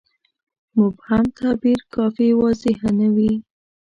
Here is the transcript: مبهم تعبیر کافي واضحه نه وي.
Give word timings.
مبهم 0.77 1.23
تعبیر 1.37 1.79
کافي 1.93 2.29
واضحه 2.41 2.89
نه 2.99 3.07
وي. 3.15 3.33